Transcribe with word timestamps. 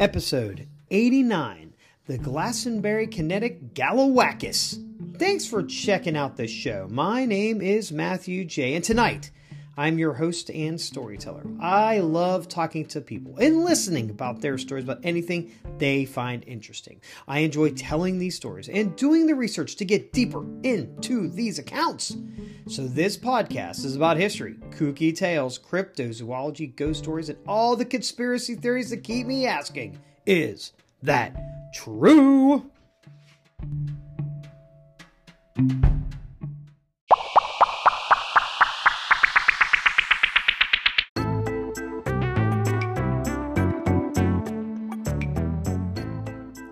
Episode 0.00 0.66
89 0.90 1.74
The 2.06 2.16
Glastonbury 2.16 3.06
Connecticut 3.06 3.74
Glawackus. 3.74 4.82
Thanks 5.18 5.46
for 5.46 5.62
checking 5.62 6.16
out 6.16 6.38
this 6.38 6.50
show. 6.50 6.88
My 6.90 7.26
name 7.26 7.60
is 7.60 7.92
Matthew 7.92 8.46
J, 8.46 8.74
and 8.74 8.82
tonight 8.82 9.30
I'm 9.80 9.98
your 9.98 10.12
host 10.12 10.50
and 10.50 10.78
storyteller. 10.78 11.42
I 11.58 12.00
love 12.00 12.48
talking 12.48 12.84
to 12.88 13.00
people 13.00 13.38
and 13.38 13.64
listening 13.64 14.10
about 14.10 14.42
their 14.42 14.58
stories 14.58 14.84
about 14.84 15.00
anything 15.04 15.52
they 15.78 16.04
find 16.04 16.44
interesting. 16.46 17.00
I 17.26 17.38
enjoy 17.38 17.70
telling 17.70 18.18
these 18.18 18.36
stories 18.36 18.68
and 18.68 18.94
doing 18.94 19.26
the 19.26 19.34
research 19.34 19.76
to 19.76 19.86
get 19.86 20.12
deeper 20.12 20.44
into 20.64 21.30
these 21.30 21.58
accounts. 21.58 22.14
So, 22.68 22.86
this 22.88 23.16
podcast 23.16 23.86
is 23.86 23.96
about 23.96 24.18
history, 24.18 24.56
kooky 24.68 25.16
tales, 25.16 25.58
cryptozoology, 25.58 26.76
ghost 26.76 27.02
stories, 27.02 27.30
and 27.30 27.38
all 27.48 27.74
the 27.74 27.86
conspiracy 27.86 28.56
theories 28.56 28.90
that 28.90 29.02
keep 29.02 29.26
me 29.26 29.46
asking 29.46 29.98
is 30.26 30.74
that 31.02 31.34
true? 31.72 32.70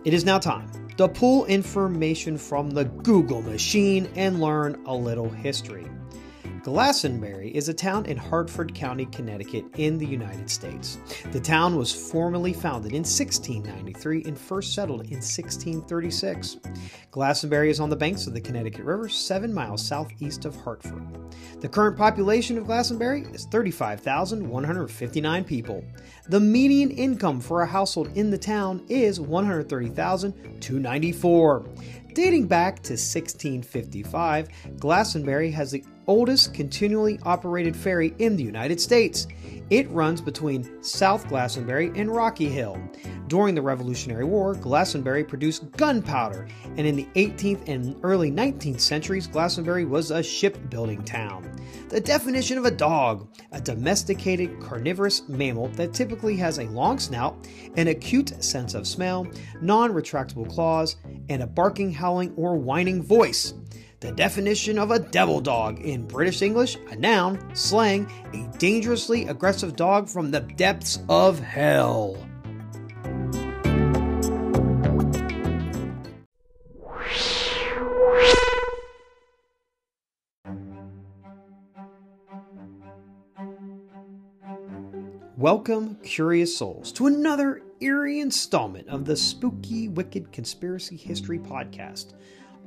It 0.09 0.15
is 0.15 0.25
now 0.25 0.39
time 0.39 0.71
to 0.97 1.07
pull 1.07 1.45
information 1.45 2.39
from 2.39 2.71
the 2.71 2.87
Google 2.87 3.43
machine 3.43 4.09
and 4.17 4.41
learn 4.41 4.81
a 4.87 4.95
little 4.95 5.29
history. 5.29 5.87
Glastonbury 6.63 7.51
is 7.55 7.69
a 7.69 7.75
town 7.75 8.07
in 8.07 8.17
Hartford 8.17 8.75
County, 8.75 9.07
Connecticut, 9.07 9.65
in 9.77 9.97
the 9.97 10.07
United 10.07 10.51
States. 10.51 10.99
The 11.31 11.39
town 11.39 11.77
was 11.77 12.11
formally 12.11 12.53
founded 12.53 12.91
in 12.93 13.05
1693 13.05 14.25
and 14.25 14.37
first 14.37 14.75
settled 14.75 15.03
in 15.03 15.19
1636. 15.19 16.57
Glastonbury 17.13 17.71
is 17.71 17.79
on 17.81 17.91
the 17.91 17.97
banks 17.97 18.27
of 18.27 18.35
the 18.35 18.41
Connecticut 18.41 18.85
River, 18.85 19.09
seven 19.09 19.55
miles 19.55 19.87
southeast 19.87 20.47
of 20.47 20.57
Hartford. 20.57 21.07
The 21.61 21.69
current 21.69 21.97
population 21.97 22.59
of 22.59 22.67
Glastonbury 22.67 23.23
is 23.33 23.47
35,159 23.47 25.45
people. 25.45 25.85
The 26.29 26.41
median 26.41 26.91
income 26.91 27.41
for 27.41 27.63
a 27.63 27.67
household 27.67 28.11
in 28.17 28.31
the 28.31 28.39
town 28.39 28.85
is 28.89 29.21
130,294. 29.21 31.67
Dating 32.15 32.47
back 32.49 32.77
to 32.77 32.95
1655, 32.95 34.49
Glastonbury 34.79 35.51
has 35.53 35.71
the 35.71 35.85
oldest 36.09 36.53
continually 36.53 37.21
operated 37.23 37.77
ferry 37.77 38.15
in 38.19 38.37
the 38.37 38.43
United 38.43 38.81
States. 38.81 39.29
It 39.71 39.89
runs 39.91 40.23
between 40.23 40.83
South 40.83 41.29
Glastonbury 41.29 41.93
and 41.95 42.11
Rocky 42.11 42.49
Hill. 42.49 42.81
During 43.29 43.55
the 43.55 43.61
Revolutionary 43.61 44.25
War, 44.25 44.55
Glastonbury 44.55 45.23
produced 45.23 45.71
gunpowder, 45.73 46.49
and 46.77 46.87
in 46.87 46.97
the 46.97 47.07
18th 47.15 47.69
and 47.69 47.95
early 48.03 48.33
19th 48.33 48.81
centuries, 48.81 49.27
Glastonbury 49.27 49.85
was 49.85 50.11
a 50.11 50.23
shipbuilding 50.23 51.05
town. 51.05 51.55
The 51.91 52.01
definition 52.01 52.57
of 52.57 52.65
a 52.65 52.71
dog 52.71 53.29
a 53.53 53.61
domesticated 53.61 54.59
carnivorous 54.61 55.29
mammal 55.29 55.69
that 55.69 55.93
typically 55.93 56.37
has 56.37 56.59
a 56.59 56.65
long 56.65 56.99
snout, 56.99 57.47
an 57.77 57.89
acute 57.89 58.43
sense 58.43 58.75
of 58.75 58.87
smell, 58.87 59.27
non 59.61 59.93
retractable 59.93 60.49
claws, 60.49 60.97
and 61.29 61.43
a 61.43 61.47
barking, 61.47 61.93
howling, 61.93 62.33
or 62.37 62.57
whining 62.57 63.03
voice. 63.03 63.53
The 64.01 64.13
definition 64.13 64.79
of 64.79 64.93
a 64.93 65.01
devil 65.01 65.41
dog 65.41 65.81
in 65.81 66.07
British 66.07 66.41
English, 66.41 66.77
a 66.89 66.95
noun, 66.95 67.53
slang, 67.57 68.09
a 68.33 68.49
dangerously 68.57 69.27
aggressive 69.27 69.75
dog 69.75 70.09
from 70.09 70.31
the 70.31 70.39
depths 70.39 71.01
of 71.09 71.41
hell. 71.41 72.17
Welcome, 85.37 85.97
curious 86.05 86.57
souls, 86.57 86.93
to 86.93 87.09
another 87.09 87.63
eerie 87.81 88.21
installment 88.21 88.87
of 88.87 89.07
the 89.07 89.17
Spooky 89.17 89.89
Wicked 89.89 90.31
Conspiracy 90.31 90.97
History 90.97 91.41
Podcast. 91.41 92.13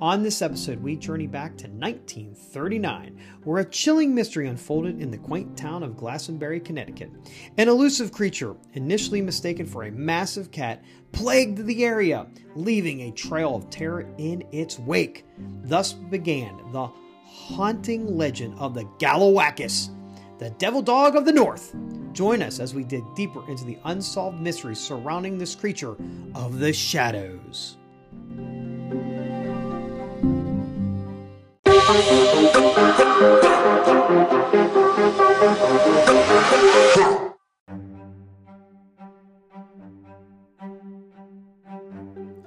On 0.02 0.24
this 0.24 0.42
episode, 0.42 0.82
we 0.82 0.96
journey 0.96 1.28
back 1.28 1.56
to 1.58 1.68
1939, 1.68 3.20
where 3.44 3.62
a 3.62 3.70
chilling 3.70 4.16
mystery 4.16 4.48
unfolded 4.48 5.00
in 5.00 5.12
the 5.12 5.18
quaint 5.20 5.56
town 5.56 5.84
of 5.84 5.96
Glastonbury, 5.96 6.60
Connecticut. 6.60 7.12
An 7.60 7.70
elusive 7.70 8.12
creature, 8.12 8.56
initially 8.74 9.22
mistaken 9.22 9.68
for 9.68 9.84
a 9.84 9.92
massive 9.92 10.50
cat, 10.50 10.84
plagued 11.12 11.68
the 11.68 11.86
area, 11.86 12.26
leaving 12.56 13.02
a 13.02 13.12
trail 13.12 13.56
of 13.56 13.70
terror 13.70 14.12
in 14.18 14.44
its 14.52 14.80
wake. 14.80 15.24
Thus 15.66 15.94
began 15.94 16.60
the 16.72 16.88
haunting 17.24 18.18
legend 18.18 18.58
of 18.58 18.74
the 18.74 18.86
Glawackus, 18.98 19.90
the 20.40 20.50
devil 20.58 20.82
dog 20.82 21.16
of 21.16 21.26
the 21.26 21.32
north. 21.32 21.76
Join 22.12 22.42
us 22.42 22.60
as 22.60 22.74
we 22.74 22.84
dig 22.84 23.04
deeper 23.16 23.48
into 23.48 23.66
the 23.66 23.78
unsolved 23.86 24.42
mysteries 24.42 24.80
surrounding 24.80 25.38
this 25.38 25.54
creature 25.54 25.96
of 26.34 26.58
the 26.58 26.74
shadows. 26.74 27.78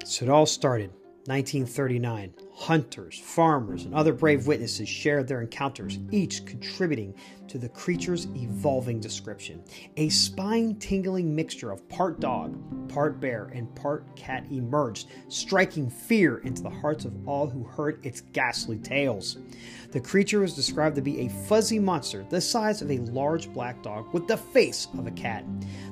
So 0.05 0.23
it 0.23 0.29
all 0.29 0.45
started 0.45 0.91
1939. 1.25 2.44
Hunters, 2.57 3.19
farmers, 3.19 3.83
and 3.83 3.93
other 3.93 4.13
brave 4.13 4.47
witnesses 4.47 4.87
shared 4.87 5.27
their 5.27 5.41
encounters, 5.41 5.99
each 6.09 6.45
contributing 6.45 7.13
to 7.49 7.57
the 7.57 7.67
creature's 7.67 8.27
evolving 8.33 9.01
description. 9.01 9.61
A 9.97 10.07
spine 10.07 10.75
tingling 10.77 11.35
mixture 11.35 11.71
of 11.71 11.87
part 11.89 12.21
dog, 12.21 12.57
part 12.87 13.19
bear, 13.19 13.51
and 13.53 13.75
part 13.75 14.15
cat 14.15 14.45
emerged, 14.51 15.09
striking 15.27 15.89
fear 15.89 16.37
into 16.39 16.63
the 16.63 16.69
hearts 16.69 17.03
of 17.03 17.27
all 17.27 17.45
who 17.45 17.65
heard 17.65 18.03
its 18.05 18.21
ghastly 18.21 18.77
tales. 18.77 19.37
The 19.91 19.99
creature 19.99 20.39
was 20.39 20.55
described 20.55 20.95
to 20.95 21.01
be 21.01 21.21
a 21.21 21.29
fuzzy 21.29 21.77
monster 21.77 22.25
the 22.29 22.39
size 22.39 22.81
of 22.81 22.89
a 22.89 22.99
large 22.99 23.51
black 23.51 23.83
dog 23.83 24.13
with 24.13 24.27
the 24.27 24.37
face 24.37 24.87
of 24.97 25.05
a 25.05 25.11
cat. 25.11 25.43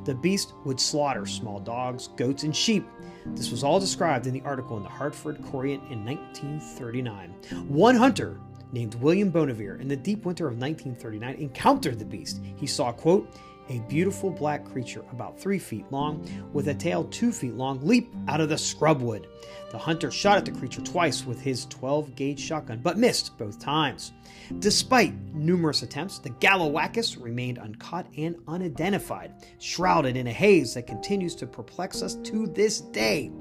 The 0.05 0.15
beast 0.15 0.53
would 0.63 0.79
slaughter 0.79 1.25
small 1.25 1.59
dogs, 1.59 2.07
goats, 2.15 2.43
and 2.43 2.55
sheep. 2.55 2.85
This 3.27 3.51
was 3.51 3.63
all 3.63 3.79
described 3.79 4.27
in 4.27 4.33
the 4.33 4.41
article 4.41 4.77
in 4.77 4.83
the 4.83 4.89
Hartford 4.89 5.41
Courant 5.45 5.83
in 5.89 6.05
1939. 6.05 7.29
One 7.67 7.95
hunter 7.95 8.39
named 8.71 8.95
William 8.95 9.31
Bonavere 9.31 9.79
in 9.79 9.87
the 9.87 9.95
deep 9.95 10.25
winter 10.25 10.47
of 10.47 10.57
1939 10.57 11.35
encountered 11.35 11.99
the 11.99 12.05
beast. 12.05 12.41
He 12.55 12.67
saw, 12.67 12.91
quote, 12.91 13.35
a 13.69 13.79
beautiful 13.89 14.29
black 14.29 14.65
creature 14.65 15.03
about 15.11 15.39
three 15.39 15.59
feet 15.59 15.85
long, 15.91 16.27
with 16.53 16.67
a 16.67 16.73
tail 16.73 17.05
two 17.05 17.31
feet 17.31 17.53
long, 17.53 17.85
leap 17.85 18.13
out 18.27 18.41
of 18.41 18.49
the 18.49 18.55
scrubwood. 18.55 19.25
The 19.71 19.77
hunter 19.77 20.11
shot 20.11 20.37
at 20.37 20.45
the 20.45 20.51
creature 20.51 20.81
twice 20.81 21.25
with 21.25 21.41
his 21.41 21.65
12 21.65 22.15
gauge 22.15 22.39
shotgun, 22.39 22.79
but 22.81 22.97
missed 22.97 23.37
both 23.37 23.59
times. 23.59 24.13
Despite 24.59 25.13
numerous 25.33 25.81
attempts, 25.81 26.19
the 26.19 26.29
Glawackus 26.29 27.21
remained 27.21 27.57
uncaught 27.57 28.07
and 28.17 28.35
unidentified, 28.47 29.33
shrouded 29.59 30.17
in 30.17 30.27
a 30.27 30.33
haze 30.33 30.73
that 30.73 30.87
continues 30.87 31.35
to 31.35 31.47
perplex 31.47 32.01
us 32.01 32.15
to 32.15 32.47
this 32.47 32.81
day. 32.81 33.31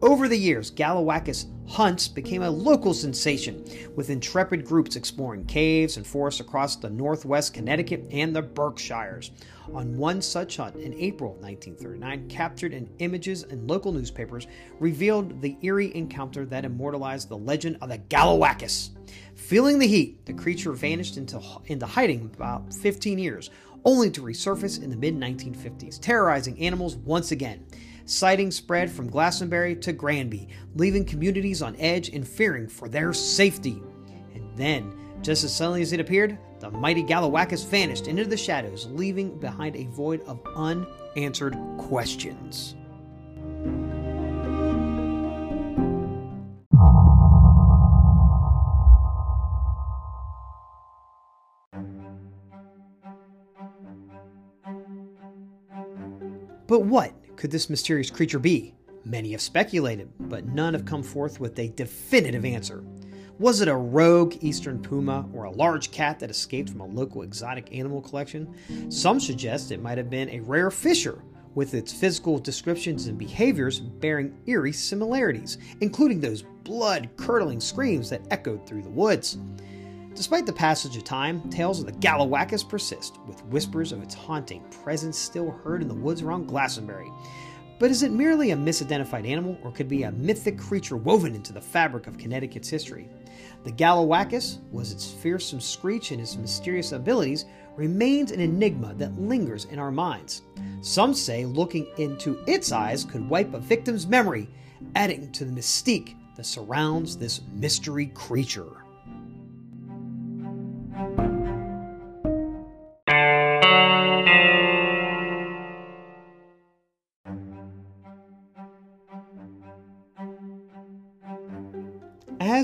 Over 0.00 0.28
the 0.28 0.38
years, 0.38 0.70
Glawackus 0.70 1.46
hunts 1.66 2.06
became 2.06 2.42
a 2.42 2.50
local 2.50 2.94
sensation, 2.94 3.64
with 3.96 4.10
intrepid 4.10 4.64
groups 4.64 4.94
exploring 4.94 5.44
caves 5.46 5.96
and 5.96 6.06
forests 6.06 6.38
across 6.38 6.76
the 6.76 6.88
northwest 6.88 7.52
Connecticut 7.52 8.06
and 8.12 8.34
the 8.34 8.42
Berkshires. 8.42 9.32
On 9.74 9.96
one 9.96 10.22
such 10.22 10.58
hunt 10.58 10.76
in 10.76 10.94
April 10.94 11.32
1939, 11.40 12.28
captured 12.28 12.74
in 12.74 12.88
images 13.00 13.42
in 13.42 13.66
local 13.66 13.90
newspapers, 13.90 14.46
revealed 14.78 15.42
the 15.42 15.56
eerie 15.62 15.92
encounter 15.96 16.46
that 16.46 16.64
immortalized 16.64 17.28
the 17.28 17.36
legend 17.36 17.76
of 17.80 17.88
the 17.88 17.98
Glawackus. 17.98 18.90
Feeling 19.34 19.80
the 19.80 19.88
heat, 19.88 20.24
the 20.26 20.32
creature 20.32 20.72
vanished 20.74 21.16
into, 21.16 21.42
into 21.66 21.86
hiding 21.86 22.30
about 22.36 22.72
15 22.72 23.18
years, 23.18 23.50
only 23.84 24.10
to 24.12 24.22
resurface 24.22 24.80
in 24.80 24.90
the 24.90 24.96
mid 24.96 25.16
1950s, 25.18 26.00
terrorizing 26.00 26.56
animals 26.60 26.94
once 26.96 27.32
again. 27.32 27.66
Sightings 28.08 28.56
spread 28.56 28.90
from 28.90 29.10
Glastonbury 29.10 29.76
to 29.76 29.92
Granby, 29.92 30.48
leaving 30.74 31.04
communities 31.04 31.60
on 31.60 31.76
edge 31.76 32.08
and 32.08 32.26
fearing 32.26 32.66
for 32.66 32.88
their 32.88 33.12
safety. 33.12 33.82
And 34.34 34.48
then, 34.56 34.98
just 35.20 35.44
as 35.44 35.54
suddenly 35.54 35.82
as 35.82 35.92
it 35.92 36.00
appeared, 36.00 36.38
the 36.58 36.70
mighty 36.70 37.02
Glawackus 37.02 37.66
vanished 37.66 38.08
into 38.08 38.24
the 38.24 38.34
shadows, 38.34 38.86
leaving 38.92 39.38
behind 39.38 39.76
a 39.76 39.84
void 39.88 40.22
of 40.22 40.40
unanswered 40.56 41.54
questions. 41.76 42.76
But 56.66 56.80
what 56.80 57.17
could 57.38 57.52
this 57.52 57.70
mysterious 57.70 58.10
creature 58.10 58.40
be? 58.40 58.74
Many 59.04 59.30
have 59.30 59.40
speculated, 59.40 60.10
but 60.18 60.46
none 60.46 60.74
have 60.74 60.84
come 60.84 61.04
forth 61.04 61.38
with 61.38 61.56
a 61.60 61.68
definitive 61.68 62.44
answer. 62.44 62.82
Was 63.38 63.60
it 63.60 63.68
a 63.68 63.76
rogue 63.76 64.34
eastern 64.40 64.82
puma 64.82 65.24
or 65.32 65.44
a 65.44 65.52
large 65.52 65.92
cat 65.92 66.18
that 66.18 66.30
escaped 66.30 66.68
from 66.68 66.80
a 66.80 66.86
local 66.86 67.22
exotic 67.22 67.68
animal 67.72 68.02
collection? 68.02 68.52
Some 68.90 69.20
suggest 69.20 69.70
it 69.70 69.80
might 69.80 69.98
have 69.98 70.10
been 70.10 70.28
a 70.30 70.40
rare 70.40 70.72
fisher, 70.72 71.22
with 71.54 71.74
its 71.74 71.92
physical 71.92 72.40
descriptions 72.40 73.06
and 73.06 73.16
behaviors 73.16 73.78
bearing 73.78 74.36
eerie 74.46 74.72
similarities, 74.72 75.58
including 75.80 76.20
those 76.20 76.42
blood 76.64 77.08
curdling 77.16 77.60
screams 77.60 78.10
that 78.10 78.26
echoed 78.32 78.66
through 78.66 78.82
the 78.82 78.90
woods. 78.90 79.38
Despite 80.18 80.46
the 80.46 80.52
passage 80.52 80.96
of 80.96 81.04
time, 81.04 81.48
tales 81.48 81.78
of 81.78 81.86
the 81.86 81.92
Glawackus 81.92 82.68
persist, 82.68 83.20
with 83.28 83.44
whispers 83.44 83.92
of 83.92 84.02
its 84.02 84.16
haunting 84.16 84.64
presence 84.82 85.16
still 85.16 85.52
heard 85.62 85.80
in 85.80 85.86
the 85.86 85.94
woods 85.94 86.22
around 86.22 86.48
Glastonbury. 86.48 87.08
But 87.78 87.92
is 87.92 88.02
it 88.02 88.10
merely 88.10 88.50
a 88.50 88.56
misidentified 88.56 89.28
animal, 89.28 89.56
or 89.62 89.70
could 89.70 89.88
be 89.88 90.02
a 90.02 90.10
mythic 90.10 90.58
creature 90.58 90.96
woven 90.96 91.36
into 91.36 91.52
the 91.52 91.60
fabric 91.60 92.08
of 92.08 92.18
Connecticut's 92.18 92.68
history? 92.68 93.08
The 93.62 93.70
Glawackus 93.70 94.58
was 94.72 94.90
its 94.90 95.08
fearsome 95.08 95.60
screech 95.60 96.10
and 96.10 96.20
its 96.20 96.36
mysterious 96.36 96.90
abilities 96.90 97.44
remains 97.76 98.32
an 98.32 98.40
enigma 98.40 98.94
that 98.94 99.16
lingers 99.20 99.66
in 99.66 99.78
our 99.78 99.92
minds. 99.92 100.42
Some 100.80 101.14
say 101.14 101.44
looking 101.44 101.86
into 101.96 102.42
its 102.48 102.72
eyes 102.72 103.04
could 103.04 103.28
wipe 103.28 103.54
a 103.54 103.60
victim's 103.60 104.08
memory, 104.08 104.50
adding 104.96 105.30
to 105.30 105.44
the 105.44 105.52
mystique 105.52 106.16
that 106.34 106.44
surrounds 106.44 107.16
this 107.16 107.42
mystery 107.52 108.06
creature. 108.06 108.82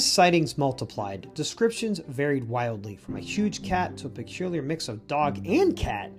As 0.04 0.12
sightings 0.12 0.58
multiplied, 0.58 1.32
descriptions 1.32 1.98
varied 2.08 2.44
wildly, 2.44 2.94
from 2.94 3.16
a 3.16 3.20
huge 3.20 3.62
cat 3.62 3.96
to 3.96 4.06
a 4.06 4.10
peculiar 4.10 4.60
mix 4.60 4.86
of 4.86 5.06
dog 5.06 5.40
and 5.46 5.74
cat. 5.74 6.12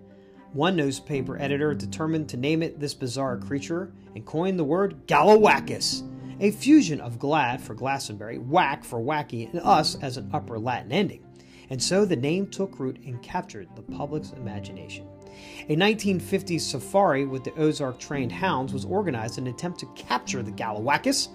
One 0.53 0.75
newspaper 0.75 1.39
editor 1.39 1.75
determined 1.75 2.27
to 2.29 2.37
name 2.37 2.63
it 2.63 2.79
this 2.79 2.95
bizarre 2.95 3.37
creature 3.37 3.93
and 4.15 4.25
coined 4.25 4.57
the 4.57 4.63
word 4.63 5.05
Glawackus, 5.05 6.01
a 6.39 6.49
fusion 6.49 6.99
of 6.99 7.19
glad 7.19 7.61
for 7.61 7.75
Glastonbury, 7.75 8.39
whack 8.39 8.83
for 8.83 8.99
wacky, 8.99 9.51
and 9.51 9.61
us 9.61 9.99
as 10.01 10.17
an 10.17 10.31
upper 10.33 10.57
Latin 10.57 10.91
ending. 10.91 11.23
And 11.69 11.81
so 11.81 12.05
the 12.05 12.15
name 12.15 12.47
took 12.47 12.79
root 12.79 12.97
and 13.05 13.21
captured 13.21 13.67
the 13.75 13.83
public's 13.83 14.31
imagination. 14.31 15.07
A 15.69 15.75
1950s 15.75 16.61
safari 16.61 17.27
with 17.27 17.43
the 17.43 17.53
Ozark 17.53 17.99
trained 17.99 18.31
hounds 18.31 18.73
was 18.73 18.83
organized 18.83 19.37
in 19.37 19.45
an 19.45 19.53
attempt 19.53 19.79
to 19.81 19.85
capture 19.93 20.41
the 20.41 20.51
Glawackus 20.51 21.27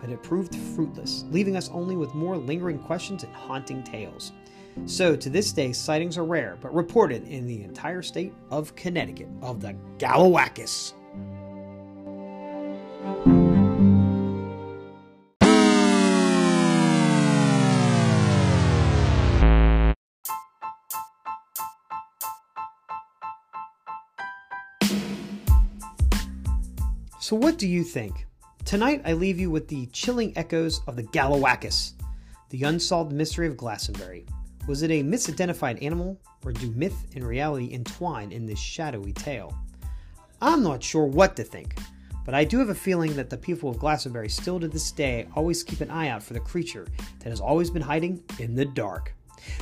but 0.00 0.10
it 0.10 0.22
proved 0.22 0.54
fruitless, 0.54 1.24
leaving 1.30 1.56
us 1.56 1.68
only 1.70 1.96
with 1.96 2.14
more 2.14 2.36
lingering 2.36 2.78
questions 2.78 3.24
and 3.24 3.32
haunting 3.34 3.82
tales. 3.82 4.32
So, 4.86 5.16
to 5.16 5.28
this 5.28 5.50
day, 5.52 5.72
sightings 5.72 6.16
are 6.16 6.24
rare, 6.24 6.56
but 6.60 6.72
reported 6.74 7.26
in 7.26 7.46
the 7.46 7.62
entire 7.64 8.02
state 8.02 8.32
of 8.50 8.76
Connecticut 8.76 9.28
of 9.42 9.60
the 9.60 9.74
Glawackus. 9.98 10.92
So, 27.20 27.36
what 27.36 27.58
do 27.58 27.68
you 27.68 27.84
think? 27.84 28.27
Tonight, 28.68 29.00
I 29.06 29.14
leave 29.14 29.40
you 29.40 29.50
with 29.50 29.66
the 29.66 29.86
chilling 29.94 30.36
echoes 30.36 30.82
of 30.86 30.94
the 30.94 31.04
Glawackus, 31.04 31.94
the 32.50 32.64
unsolved 32.64 33.12
mystery 33.12 33.46
of 33.46 33.56
Glastonbury. 33.56 34.26
Was 34.66 34.82
it 34.82 34.90
a 34.90 35.02
misidentified 35.02 35.82
animal, 35.82 36.20
or 36.44 36.52
do 36.52 36.70
myth 36.72 37.06
and 37.14 37.26
reality 37.26 37.72
entwine 37.72 38.30
in 38.30 38.44
this 38.44 38.58
shadowy 38.58 39.14
tale? 39.14 39.56
I'm 40.42 40.62
not 40.62 40.82
sure 40.82 41.06
what 41.06 41.34
to 41.36 41.44
think, 41.44 41.78
but 42.26 42.34
I 42.34 42.44
do 42.44 42.58
have 42.58 42.68
a 42.68 42.74
feeling 42.74 43.16
that 43.16 43.30
the 43.30 43.38
people 43.38 43.70
of 43.70 43.78
Glastonbury 43.78 44.28
still 44.28 44.60
to 44.60 44.68
this 44.68 44.92
day 44.92 45.26
always 45.34 45.62
keep 45.62 45.80
an 45.80 45.90
eye 45.90 46.08
out 46.08 46.22
for 46.22 46.34
the 46.34 46.40
creature 46.40 46.86
that 47.20 47.30
has 47.30 47.40
always 47.40 47.70
been 47.70 47.80
hiding 47.80 48.22
in 48.38 48.54
the 48.54 48.66
dark. 48.66 49.14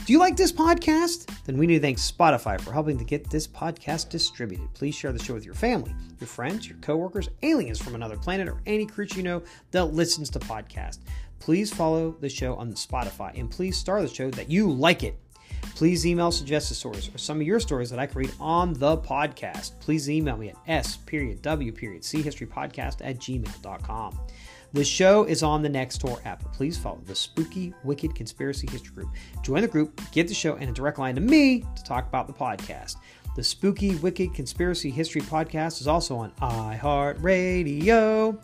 Do 0.04 0.12
you 0.12 0.18
like 0.18 0.36
this 0.36 0.52
podcast? 0.52 1.26
Then 1.44 1.56
we 1.56 1.66
need 1.66 1.74
to 1.74 1.80
thank 1.80 1.98
Spotify 1.98 2.60
for 2.60 2.72
helping 2.72 2.98
to 2.98 3.04
get 3.04 3.28
this 3.30 3.46
podcast 3.46 4.08
distributed. 4.08 4.72
Please 4.74 4.94
share 4.94 5.12
the 5.12 5.22
show 5.22 5.34
with 5.34 5.44
your 5.44 5.54
family, 5.54 5.94
your 6.20 6.28
friends, 6.28 6.68
your 6.68 6.78
coworkers, 6.78 7.28
aliens 7.42 7.80
from 7.80 7.94
another 7.94 8.16
planet, 8.16 8.48
or 8.48 8.60
any 8.66 8.86
creature 8.86 9.16
you 9.16 9.22
know 9.22 9.42
that 9.70 9.86
listens 9.86 10.30
to 10.30 10.38
podcasts. 10.38 10.98
Please 11.38 11.72
follow 11.72 12.16
the 12.20 12.28
show 12.28 12.54
on 12.56 12.72
Spotify 12.72 13.38
and 13.38 13.50
please 13.50 13.76
star 13.76 14.02
the 14.02 14.08
show 14.08 14.30
that 14.32 14.50
you 14.50 14.70
like 14.70 15.02
it. 15.02 15.18
Please 15.74 16.06
email 16.06 16.32
suggested 16.32 16.74
stories 16.74 17.14
or 17.14 17.18
some 17.18 17.40
of 17.40 17.46
your 17.46 17.60
stories 17.60 17.90
that 17.90 17.98
I 17.98 18.06
can 18.06 18.18
read 18.18 18.32
on 18.40 18.72
the 18.72 18.96
podcast. 18.96 19.78
Please 19.80 20.08
email 20.08 20.36
me 20.36 20.50
at 20.50 20.56
s 20.66 20.96
period 20.96 21.42
w 21.42 21.72
period 21.72 22.04
c 22.04 22.22
history 22.22 22.46
podcast 22.46 22.96
at 23.02 23.18
gmail.com. 23.18 24.18
The 24.72 24.84
show 24.84 25.24
is 25.24 25.42
on 25.42 25.62
the 25.62 25.68
Nextdoor 25.68 26.24
app. 26.26 26.52
Please 26.52 26.76
follow 26.76 27.00
the 27.06 27.14
Spooky 27.14 27.72
Wicked 27.84 28.14
Conspiracy 28.14 28.66
History 28.70 28.94
Group. 28.94 29.08
Join 29.42 29.62
the 29.62 29.68
group, 29.68 30.00
get 30.12 30.28
the 30.28 30.34
show, 30.34 30.56
and 30.56 30.68
a 30.68 30.72
direct 30.72 30.98
line 30.98 31.14
to 31.14 31.20
me 31.20 31.64
to 31.76 31.84
talk 31.84 32.06
about 32.06 32.26
the 32.26 32.32
podcast. 32.32 32.96
The 33.36 33.44
Spooky 33.44 33.94
Wicked 33.96 34.34
Conspiracy 34.34 34.90
History 34.90 35.20
Podcast 35.20 35.80
is 35.80 35.86
also 35.86 36.16
on 36.16 36.30
iHeartRadio. 36.42 38.38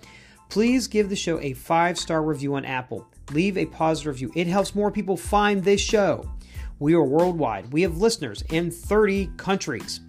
Please 0.49 0.87
give 0.87 1.09
the 1.09 1.17
show 1.17 1.41
a 1.41 1.55
five 1.55 1.99
star 1.99 2.23
review 2.23 2.55
on 2.55 2.65
Apple. 2.65 3.07
Leave 3.33 3.57
a 3.57 3.67
positive 3.67 4.13
review, 4.15 4.31
it 4.35 4.47
helps 4.47 4.75
more 4.75 4.91
people 4.91 5.17
find 5.17 5.65
this 5.65 5.81
show. 5.81 6.31
We 6.79 6.95
are 6.95 7.03
worldwide, 7.03 7.73
we 7.73 7.83
have 7.83 7.99
listeners 7.99 8.43
in 8.51 8.71
30 8.71 9.31
countries. 9.39 10.01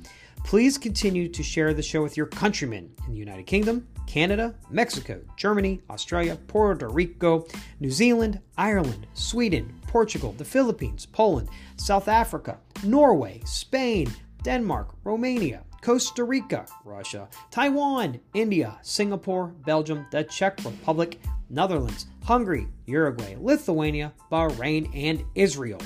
Please 0.44 0.78
continue 0.78 1.28
to 1.30 1.42
share 1.42 1.74
the 1.74 1.82
show 1.82 2.04
with 2.04 2.18
your 2.18 2.28
countrymen 2.28 2.92
in 3.06 3.14
the 3.14 3.18
United 3.18 3.46
Kingdom, 3.48 3.88
Canada, 4.06 4.54
Mexico, 4.70 5.22
Germany, 5.38 5.82
Australia, 5.90 6.38
Puerto 6.48 6.90
Rico, 6.90 7.48
New 7.80 7.90
Zealand, 7.90 8.40
Ireland, 8.58 9.08
Sweden, 9.14 9.74
Portugal, 9.88 10.34
the 10.38 10.46
Philippines, 10.46 11.06
Poland, 11.06 11.50
South 11.78 12.08
Africa, 12.08 12.60
Norway, 12.84 13.42
Spain, 13.46 14.12
Denmark, 14.44 14.90
Romania, 15.04 15.64
Costa 15.82 16.24
Rica, 16.24 16.66
Russia, 16.84 17.28
Taiwan, 17.50 18.20
India, 18.34 18.78
Singapore, 18.82 19.48
Belgium, 19.66 20.06
the 20.12 20.24
Czech 20.24 20.64
Republic, 20.64 21.20
Netherlands, 21.50 22.06
Hungary, 22.24 22.68
Uruguay, 22.86 23.36
Lithuania, 23.40 24.14
Bahrain, 24.32 24.90
and 24.94 25.24
Israel. 25.36 25.82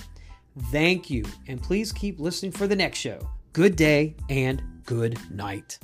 Thank 0.72 1.10
you, 1.10 1.24
and 1.48 1.62
please 1.62 1.92
keep 1.92 2.20
listening 2.20 2.52
for 2.52 2.68
the 2.68 2.76
next 2.76 3.00
show. 3.00 3.20
Good 3.58 3.76
day 3.76 4.16
and 4.30 4.62
good 4.86 5.18
night. 5.32 5.80